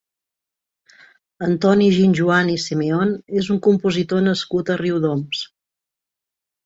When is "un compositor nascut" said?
3.57-4.73